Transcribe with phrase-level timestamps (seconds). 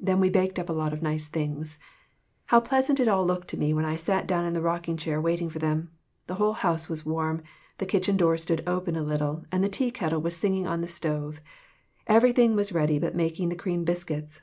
[0.00, 1.78] Then we baked up a lot of nice things.
[2.46, 5.20] How pleasant it all looked to me when I sat down in the rocking chair
[5.20, 5.90] waiting for them.
[6.28, 7.42] The whole house was warm;
[7.76, 10.88] the kitchen door stood open a little, and the tea kettle was singing on the
[10.88, 11.42] stove.
[12.06, 14.40] Everything was ready but making the cream biscuits.